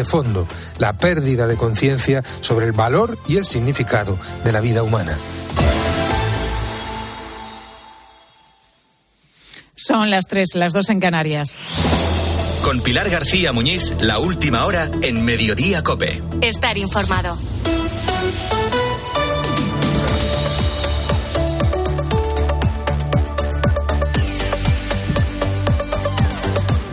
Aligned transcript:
de 0.00 0.04
fondo, 0.06 0.46
la 0.78 0.94
pérdida 0.94 1.46
de 1.46 1.56
conciencia 1.56 2.24
sobre 2.40 2.64
el 2.64 2.72
valor 2.72 3.18
y 3.28 3.36
el 3.36 3.44
significado 3.44 4.16
de 4.44 4.52
la 4.52 4.62
vida 4.62 4.82
humana. 4.82 5.14
Son 9.76 10.10
las 10.10 10.26
tres, 10.26 10.54
las 10.54 10.72
dos 10.72 10.88
en 10.88 11.00
Canarias. 11.00 11.58
Con 12.64 12.80
Pilar 12.80 13.10
García 13.10 13.52
Muñiz, 13.52 13.94
la 14.00 14.18
última 14.18 14.64
hora 14.64 14.90
en 15.02 15.22
Mediodía 15.22 15.82
Cope. 15.82 16.22
Estar 16.40 16.78
informado. 16.78 17.36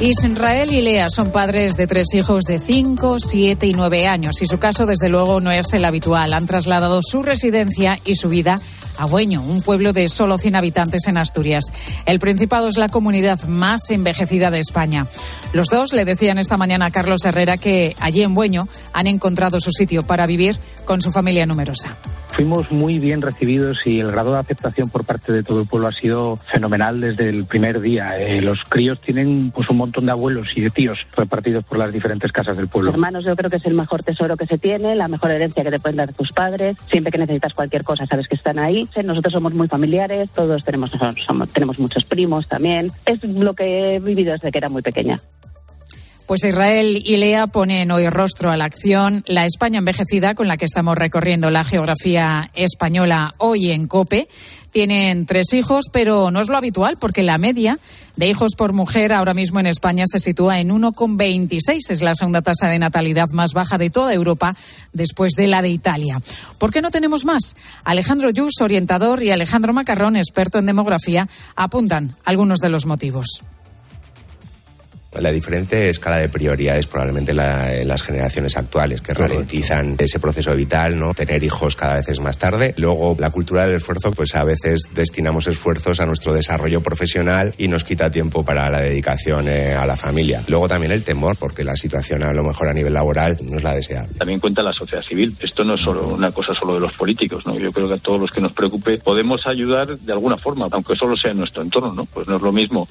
Israel 0.00 0.72
y 0.72 0.80
Lea 0.80 1.10
son 1.10 1.32
padres 1.32 1.76
de 1.76 1.88
tres 1.88 2.14
hijos 2.14 2.44
de 2.44 2.60
5, 2.60 3.18
7 3.18 3.66
y 3.66 3.72
9 3.72 4.06
años 4.06 4.40
y 4.40 4.46
su 4.46 4.60
caso 4.60 4.86
desde 4.86 5.08
luego 5.08 5.40
no 5.40 5.50
es 5.50 5.72
el 5.72 5.84
habitual. 5.84 6.34
Han 6.34 6.46
trasladado 6.46 7.00
su 7.02 7.24
residencia 7.24 7.98
y 8.04 8.14
su 8.14 8.28
vida 8.28 8.60
a 8.98 9.06
Bueño, 9.06 9.42
un 9.42 9.60
pueblo 9.60 9.92
de 9.92 10.08
solo 10.08 10.38
100 10.38 10.54
habitantes 10.54 11.08
en 11.08 11.16
Asturias. 11.16 11.64
El 12.06 12.20
Principado 12.20 12.68
es 12.68 12.76
la 12.76 12.88
comunidad 12.88 13.42
más 13.48 13.90
envejecida 13.90 14.52
de 14.52 14.60
España. 14.60 15.04
Los 15.52 15.66
dos 15.66 15.92
le 15.92 16.04
decían 16.04 16.38
esta 16.38 16.56
mañana 16.56 16.86
a 16.86 16.90
Carlos 16.92 17.24
Herrera 17.24 17.56
que 17.56 17.96
allí 17.98 18.22
en 18.22 18.34
Bueño 18.34 18.68
han 18.92 19.08
encontrado 19.08 19.58
su 19.58 19.72
sitio 19.72 20.06
para 20.06 20.26
vivir 20.26 20.60
con 20.84 21.02
su 21.02 21.10
familia 21.10 21.44
numerosa. 21.44 21.96
Fuimos 22.38 22.70
muy 22.70 23.00
bien 23.00 23.20
recibidos 23.20 23.84
y 23.84 23.98
el 23.98 24.12
grado 24.12 24.30
de 24.30 24.38
aceptación 24.38 24.90
por 24.90 25.04
parte 25.04 25.32
de 25.32 25.42
todo 25.42 25.60
el 25.60 25.66
pueblo 25.66 25.88
ha 25.88 25.92
sido 25.92 26.36
fenomenal 26.36 27.00
desde 27.00 27.28
el 27.28 27.46
primer 27.46 27.80
día. 27.80 28.12
Eh, 28.12 28.40
los 28.40 28.62
críos 28.62 29.00
tienen 29.00 29.50
pues 29.50 29.68
un 29.70 29.78
montón 29.78 30.06
de 30.06 30.12
abuelos 30.12 30.46
y 30.54 30.60
de 30.60 30.70
tíos 30.70 31.04
repartidos 31.16 31.64
por 31.64 31.78
las 31.78 31.92
diferentes 31.92 32.30
casas 32.30 32.56
del 32.56 32.68
pueblo. 32.68 32.92
Hermanos, 32.92 33.24
yo 33.24 33.34
creo 33.34 33.50
que 33.50 33.56
es 33.56 33.66
el 33.66 33.74
mejor 33.74 34.04
tesoro 34.04 34.36
que 34.36 34.46
se 34.46 34.56
tiene, 34.56 34.94
la 34.94 35.08
mejor 35.08 35.32
herencia 35.32 35.64
que 35.64 35.70
te 35.72 35.80
pueden 35.80 35.96
dar 35.96 36.12
tus 36.12 36.30
padres. 36.30 36.76
Siempre 36.88 37.10
que 37.10 37.18
necesitas 37.18 37.54
cualquier 37.54 37.82
cosa, 37.82 38.06
sabes 38.06 38.28
que 38.28 38.36
están 38.36 38.60
ahí. 38.60 38.88
Nosotros 39.04 39.32
somos 39.32 39.52
muy 39.52 39.66
familiares, 39.66 40.30
todos 40.30 40.64
tenemos, 40.64 40.92
tenemos 41.52 41.80
muchos 41.80 42.04
primos 42.04 42.46
también. 42.46 42.92
Es 43.04 43.24
lo 43.24 43.52
que 43.52 43.96
he 43.96 43.98
vivido 43.98 44.30
desde 44.34 44.52
que 44.52 44.58
era 44.58 44.68
muy 44.68 44.82
pequeña. 44.82 45.18
Pues 46.28 46.44
Israel 46.44 47.02
y 47.06 47.16
Lea 47.16 47.46
ponen 47.46 47.90
hoy 47.90 48.06
rostro 48.10 48.50
a 48.50 48.58
la 48.58 48.66
acción. 48.66 49.24
La 49.26 49.46
España 49.46 49.78
envejecida 49.78 50.34
con 50.34 50.46
la 50.46 50.58
que 50.58 50.66
estamos 50.66 50.94
recorriendo 50.94 51.48
la 51.48 51.64
geografía 51.64 52.50
española 52.54 53.32
hoy 53.38 53.70
en 53.70 53.86
COPE. 53.88 54.28
Tienen 54.70 55.24
tres 55.24 55.54
hijos, 55.54 55.86
pero 55.90 56.30
no 56.30 56.42
es 56.42 56.50
lo 56.50 56.58
habitual 56.58 56.98
porque 57.00 57.22
la 57.22 57.38
media 57.38 57.78
de 58.16 58.28
hijos 58.28 58.56
por 58.58 58.74
mujer 58.74 59.14
ahora 59.14 59.32
mismo 59.32 59.58
en 59.58 59.68
España 59.68 60.04
se 60.06 60.20
sitúa 60.20 60.60
en 60.60 60.68
1,26. 60.68 61.88
Es 61.88 62.02
la 62.02 62.14
segunda 62.14 62.42
tasa 62.42 62.68
de 62.68 62.78
natalidad 62.78 63.30
más 63.30 63.54
baja 63.54 63.78
de 63.78 63.88
toda 63.88 64.12
Europa 64.12 64.54
después 64.92 65.32
de 65.32 65.46
la 65.46 65.62
de 65.62 65.70
Italia. 65.70 66.20
¿Por 66.58 66.70
qué 66.70 66.82
no 66.82 66.90
tenemos 66.90 67.24
más? 67.24 67.56
Alejandro 67.84 68.28
Yus, 68.28 68.60
orientador, 68.60 69.22
y 69.22 69.30
Alejandro 69.30 69.72
Macarrón, 69.72 70.16
experto 70.16 70.58
en 70.58 70.66
demografía, 70.66 71.26
apuntan 71.56 72.14
algunos 72.26 72.58
de 72.58 72.68
los 72.68 72.84
motivos. 72.84 73.44
La 75.12 75.32
diferente 75.32 75.88
escala 75.88 76.18
de 76.18 76.28
prioridades 76.28 76.86
probablemente 76.86 77.32
en 77.32 77.88
las 77.88 78.02
generaciones 78.02 78.56
actuales 78.56 79.00
que 79.00 79.14
ralentizan 79.14 79.96
ese 79.98 80.20
proceso 80.20 80.54
vital, 80.54 80.98
¿no? 80.98 81.14
Tener 81.14 81.42
hijos 81.42 81.76
cada 81.76 81.96
vez 81.96 82.08
es 82.10 82.20
más 82.20 82.38
tarde. 82.38 82.74
Luego, 82.76 83.16
la 83.18 83.30
cultura 83.30 83.66
del 83.66 83.76
esfuerzo, 83.76 84.12
pues 84.12 84.34
a 84.36 84.44
veces 84.44 84.82
destinamos 84.94 85.46
esfuerzos 85.46 86.00
a 86.00 86.06
nuestro 86.06 86.34
desarrollo 86.34 86.82
profesional 86.82 87.54
y 87.56 87.68
nos 87.68 87.84
quita 87.84 88.10
tiempo 88.10 88.44
para 88.44 88.68
la 88.68 88.80
dedicación 88.80 89.48
eh, 89.48 89.74
a 89.74 89.86
la 89.86 89.96
familia. 89.96 90.44
Luego 90.46 90.68
también 90.68 90.92
el 90.92 91.02
temor, 91.02 91.36
porque 91.36 91.64
la 91.64 91.74
situación 91.74 92.22
a 92.22 92.32
lo 92.34 92.44
mejor 92.44 92.68
a 92.68 92.74
nivel 92.74 92.92
laboral 92.92 93.38
no 93.42 93.56
es 93.56 93.62
la 93.64 93.74
deseable. 93.74 94.14
También 94.18 94.38
cuenta 94.40 94.62
la 94.62 94.74
sociedad 94.74 95.02
civil. 95.02 95.34
Esto 95.40 95.64
no 95.64 95.74
es 95.74 95.80
solo 95.80 96.06
una 96.08 96.32
cosa 96.32 96.52
solo 96.52 96.74
de 96.74 96.80
los 96.80 96.92
políticos, 96.92 97.46
¿no? 97.46 97.58
Yo 97.58 97.72
creo 97.72 97.88
que 97.88 97.94
a 97.94 97.98
todos 97.98 98.20
los 98.20 98.30
que 98.30 98.42
nos 98.42 98.52
preocupe 98.52 98.98
podemos 98.98 99.46
ayudar 99.46 99.98
de 99.98 100.12
alguna 100.12 100.36
forma, 100.36 100.68
aunque 100.70 100.94
solo 100.94 101.16
sea 101.16 101.30
en 101.30 101.38
nuestro 101.38 101.62
entorno, 101.62 101.94
¿no? 101.94 102.04
Pues 102.04 102.28
no 102.28 102.36
es 102.36 102.42
lo 102.42 102.52
mismo 102.52 102.86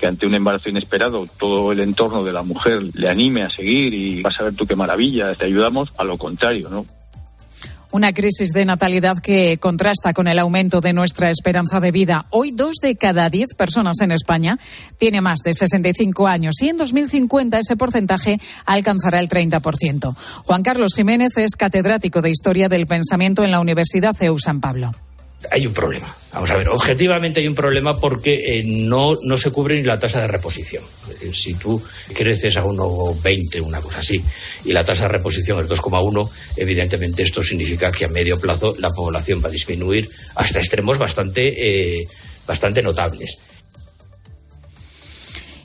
que 0.00 0.06
ante 0.06 0.26
un 0.26 0.34
embarazo 0.34 0.70
inesperado 0.70 1.26
todo 1.38 1.70
el 1.70 1.80
entorno 1.80 2.24
de 2.24 2.32
la 2.32 2.42
mujer 2.42 2.82
le 2.94 3.08
anime 3.08 3.42
a 3.42 3.50
seguir 3.50 3.92
y 3.92 4.22
vas 4.22 4.40
a 4.40 4.44
ver 4.44 4.54
tú 4.54 4.66
qué 4.66 4.74
maravilla, 4.74 5.34
te 5.34 5.44
ayudamos, 5.44 5.92
a 5.98 6.04
lo 6.04 6.16
contrario, 6.16 6.70
¿no? 6.70 6.86
Una 7.92 8.12
crisis 8.12 8.52
de 8.52 8.64
natalidad 8.64 9.18
que 9.20 9.58
contrasta 9.58 10.12
con 10.12 10.28
el 10.28 10.38
aumento 10.38 10.80
de 10.80 10.92
nuestra 10.92 11.28
esperanza 11.28 11.80
de 11.80 11.90
vida. 11.90 12.24
Hoy 12.30 12.52
dos 12.52 12.76
de 12.80 12.94
cada 12.94 13.28
diez 13.30 13.54
personas 13.56 14.00
en 14.00 14.12
España 14.12 14.60
tiene 14.98 15.20
más 15.20 15.40
de 15.44 15.54
65 15.54 16.28
años 16.28 16.62
y 16.62 16.68
en 16.68 16.76
2050 16.76 17.58
ese 17.58 17.76
porcentaje 17.76 18.38
alcanzará 18.64 19.18
el 19.18 19.28
30%. 19.28 20.14
Juan 20.44 20.62
Carlos 20.62 20.92
Jiménez 20.94 21.36
es 21.36 21.56
catedrático 21.56 22.22
de 22.22 22.30
Historia 22.30 22.68
del 22.68 22.86
Pensamiento 22.86 23.42
en 23.42 23.50
la 23.50 23.58
Universidad 23.58 24.14
CEU 24.14 24.38
San 24.38 24.60
Pablo 24.60 24.92
hay 25.50 25.66
un 25.66 25.72
problema. 25.72 26.14
Vamos 26.32 26.50
a 26.50 26.56
ver, 26.56 26.68
objetivamente 26.68 27.40
hay 27.40 27.48
un 27.48 27.54
problema 27.54 27.98
porque 27.98 28.58
eh, 28.58 28.62
no, 28.64 29.16
no 29.22 29.38
se 29.38 29.50
cubre 29.50 29.76
ni 29.76 29.82
la 29.82 29.98
tasa 29.98 30.20
de 30.20 30.26
reposición. 30.26 30.84
Es 31.02 31.20
decir, 31.20 31.36
si 31.36 31.54
tú 31.54 31.82
creces 32.14 32.56
a 32.56 32.62
1,20, 32.62 33.60
una 33.60 33.80
cosa 33.80 33.98
así, 33.98 34.22
y 34.64 34.72
la 34.72 34.84
tasa 34.84 35.04
de 35.04 35.12
reposición 35.12 35.58
es 35.60 35.68
2,1, 35.68 36.30
evidentemente 36.56 37.22
esto 37.22 37.42
significa 37.42 37.90
que 37.90 38.04
a 38.04 38.08
medio 38.08 38.38
plazo 38.38 38.74
la 38.78 38.90
población 38.90 39.42
va 39.42 39.48
a 39.48 39.52
disminuir 39.52 40.08
hasta 40.36 40.58
extremos 40.58 40.98
bastante, 40.98 42.00
eh, 42.00 42.06
bastante 42.46 42.82
notables 42.82 43.38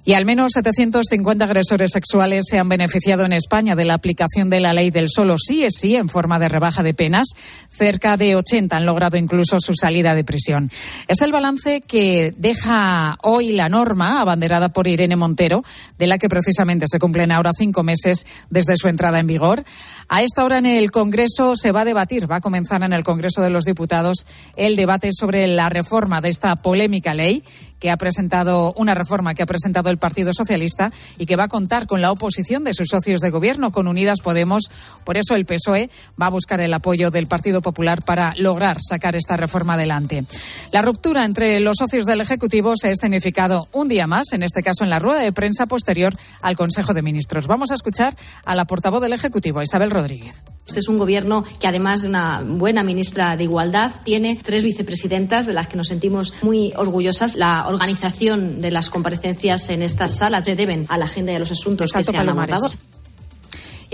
y 0.05 0.13
al 0.13 0.23
menos 0.23 0.51
750 0.53 1.43
agresores 1.43 1.89
sexuales 1.91 2.45
se 2.47 2.59
han 2.59 2.69
beneficiado 2.69 3.25
en 3.25 3.33
España 3.33 3.75
de 3.75 3.85
la 3.85 3.95
aplicación 3.95 4.51
de 4.51 4.59
la 4.59 4.71
ley 4.71 4.91
del 4.91 5.09
solo 5.09 5.35
sí 5.39 5.63
es 5.63 5.73
sí 5.79 5.95
en 5.95 6.09
forma 6.09 6.37
de 6.37 6.47
rebaja 6.47 6.83
de 6.83 6.93
penas. 6.93 7.29
Cerca 7.69 8.15
de 8.15 8.35
80 8.35 8.77
han 8.77 8.85
logrado 8.85 9.17
incluso 9.17 9.59
su 9.59 9.73
salida 9.73 10.13
de 10.13 10.23
prisión. 10.23 10.71
Es 11.07 11.21
el 11.21 11.31
balance 11.31 11.81
que 11.81 12.35
deja 12.37 13.17
hoy 13.23 13.53
la 13.53 13.67
norma 13.67 14.21
abanderada 14.21 14.69
por 14.69 14.87
Irene 14.87 15.15
Montero, 15.15 15.63
de 15.97 16.05
la 16.05 16.19
que 16.19 16.29
precisamente 16.29 16.85
se 16.87 16.99
cumplen 16.99 17.31
ahora 17.31 17.51
cinco 17.57 17.81
meses 17.81 18.27
desde 18.51 18.77
su 18.77 18.87
entrada 18.87 19.19
en 19.19 19.25
vigor. 19.25 19.65
A 20.07 20.21
esta 20.21 20.45
hora 20.45 20.59
en 20.59 20.67
el 20.67 20.91
Congreso 20.91 21.55
se 21.55 21.71
va 21.71 21.81
a 21.81 21.85
debatir, 21.85 22.29
va 22.29 22.35
a 22.35 22.41
comenzar 22.41 22.83
en 22.83 22.93
el 22.93 23.03
Congreso 23.03 23.41
de 23.41 23.49
los 23.49 23.65
Diputados 23.65 24.27
el 24.55 24.75
debate 24.75 25.09
sobre 25.13 25.47
la 25.47 25.69
reforma 25.69 26.21
de 26.21 26.29
esta 26.29 26.55
polémica 26.57 27.15
ley 27.15 27.43
que 27.79 27.91
ha 27.91 27.97
presentado 27.97 28.73
una 28.77 28.93
reforma 28.93 29.33
que 29.33 29.43
ha 29.43 29.45
presentado 29.45 29.89
el 29.89 29.97
Partido 29.97 30.33
Socialista 30.33 30.91
y 31.17 31.25
que 31.25 31.35
va 31.35 31.43
a 31.43 31.47
contar 31.47 31.87
con 31.87 32.01
la 32.01 32.11
oposición 32.11 32.63
de 32.63 32.73
sus 32.73 32.87
socios 32.89 33.21
de 33.21 33.29
gobierno, 33.29 33.71
con 33.71 33.87
Unidas 33.87 34.21
Podemos. 34.21 34.69
Por 35.03 35.17
eso 35.17 35.35
el 35.35 35.45
PSOE 35.45 35.89
va 36.21 36.27
a 36.27 36.31
buscar 36.31 36.61
el 36.61 36.73
apoyo 36.73 37.11
del 37.11 37.27
Partido 37.27 37.61
Popular 37.61 38.01
para 38.01 38.33
lograr 38.37 38.77
sacar 38.79 39.15
esta 39.15 39.37
reforma 39.37 39.73
adelante. 39.73 40.25
La 40.71 40.81
ruptura 40.81 41.25
entre 41.25 41.59
los 41.59 41.77
socios 41.77 42.05
del 42.05 42.21
Ejecutivo 42.21 42.73
se 42.75 42.89
ha 42.89 42.91
escenificado 42.91 43.67
un 43.71 43.87
día 43.87 44.07
más, 44.07 44.33
en 44.33 44.43
este 44.43 44.63
caso 44.63 44.83
en 44.83 44.89
la 44.89 44.99
rueda 44.99 45.19
de 45.19 45.31
prensa 45.31 45.65
posterior 45.65 46.15
al 46.41 46.55
Consejo 46.55 46.93
de 46.93 47.01
Ministros. 47.01 47.47
Vamos 47.47 47.71
a 47.71 47.75
escuchar 47.75 48.15
a 48.45 48.55
la 48.55 48.65
portavoz 48.65 49.01
del 49.01 49.13
Ejecutivo, 49.13 49.61
Isabel 49.61 49.91
Rodríguez. 49.91 50.54
Este 50.65 50.79
es 50.79 50.87
un 50.87 50.97
gobierno 50.97 51.43
que, 51.59 51.67
además 51.67 52.01
de 52.01 52.07
una 52.07 52.41
buena 52.43 52.83
ministra 52.83 53.37
de 53.37 53.43
Igualdad, 53.43 53.91
tiene 54.03 54.39
tres 54.41 54.63
vicepresidentas 54.63 55.45
de 55.45 55.53
las 55.53 55.67
que 55.67 55.77
nos 55.77 55.87
sentimos 55.87 56.33
muy 56.41 56.73
orgullosas. 56.75 57.35
La 57.35 57.67
organización 57.67 58.61
de 58.61 58.71
las 58.71 58.89
comparecencias 58.89 59.69
en 59.69 59.83
estas 59.83 60.17
salas 60.17 60.43
se 60.45 60.55
deben 60.55 60.85
a 60.89 60.97
la 60.97 61.05
agenda 61.05 61.33
de 61.33 61.39
los 61.39 61.51
asuntos 61.51 61.91
que 61.91 62.03
se 62.03 62.17
han 62.17 62.29
abordado. 62.29 62.67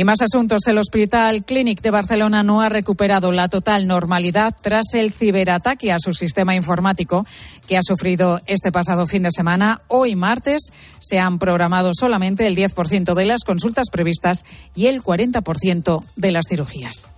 Y 0.02 0.04
más 0.04 0.22
asuntos. 0.22 0.66
El 0.66 0.80
Hospital 0.80 1.46
Clínic 1.46 1.80
de 1.82 1.92
Barcelona 1.92 2.42
no 2.42 2.62
ha 2.62 2.70
recuperado 2.70 3.32
la 3.32 3.50
total 3.50 3.86
normalidad 3.86 4.56
tras 4.60 4.96
el 4.96 5.14
ciberataque 5.14 5.92
a 5.92 6.00
su 6.00 6.12
sistema 6.14 6.56
informático 6.56 7.24
que 7.68 7.78
ha 7.78 7.84
sufrido 7.84 8.42
este 8.48 8.72
pasado 8.72 9.06
fin 9.06 9.22
de 9.22 9.30
semana. 9.30 9.82
Hoy 9.90 10.16
martes 10.16 10.74
se 11.00 11.20
han 11.20 11.38
programado 11.38 11.92
solamente 11.94 12.48
el 12.48 12.56
10% 12.56 13.14
de 13.14 13.26
las 13.26 13.44
consultas 13.44 13.92
previstas 13.92 14.44
y 14.74 14.88
el 14.88 15.04
40% 15.04 16.04
de 16.16 16.32
las 16.32 16.46
cirugías. 16.50 17.12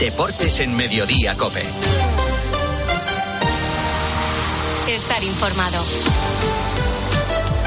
Deportes 0.00 0.58
en 0.58 0.74
Mediodía, 0.74 1.36
Cope. 1.36 1.62
Estar 4.88 5.22
informado. 5.22 5.84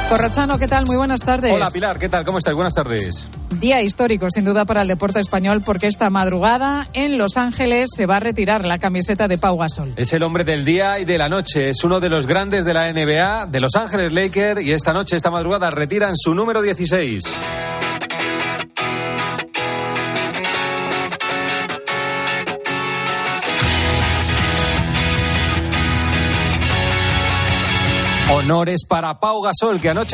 Corrochano, 0.09 0.59
¿qué 0.59 0.67
tal? 0.67 0.85
Muy 0.85 0.97
buenas 0.97 1.21
tardes. 1.21 1.51
Hola 1.51 1.69
Pilar, 1.71 1.97
¿qué 1.97 2.09
tal? 2.09 2.23
¿Cómo 2.25 2.37
estás? 2.37 2.53
Buenas 2.53 2.73
tardes. 2.75 3.27
Día 3.59 3.81
histórico, 3.81 4.29
sin 4.29 4.45
duda, 4.45 4.65
para 4.65 4.83
el 4.83 4.87
deporte 4.87 5.19
español, 5.19 5.61
porque 5.65 5.87
esta 5.87 6.09
madrugada 6.09 6.87
en 6.93 7.17
Los 7.17 7.37
Ángeles 7.37 7.89
se 7.95 8.05
va 8.05 8.17
a 8.17 8.19
retirar 8.19 8.65
la 8.65 8.77
camiseta 8.77 9.27
de 9.27 9.37
Pau 9.37 9.57
Gasol. 9.57 9.93
Es 9.97 10.13
el 10.13 10.21
hombre 10.23 10.43
del 10.43 10.63
día 10.63 10.99
y 10.99 11.05
de 11.05 11.17
la 11.17 11.27
noche. 11.27 11.69
Es 11.69 11.83
uno 11.83 11.99
de 11.99 12.09
los 12.09 12.27
grandes 12.27 12.65
de 12.65 12.73
la 12.73 12.91
NBA, 12.91 13.47
de 13.47 13.59
Los 13.59 13.75
Ángeles 13.75 14.13
Lakers, 14.13 14.61
y 14.61 14.73
esta 14.73 14.93
noche, 14.93 15.15
esta 15.15 15.31
madrugada, 15.31 15.71
retiran 15.71 16.15
su 16.15 16.35
número 16.35 16.61
16. 16.61 17.23
Honores 28.45 28.85
para 28.85 29.19
Pau 29.19 29.41
Gasol, 29.41 29.79
que 29.79 29.89
anoche 29.89 30.13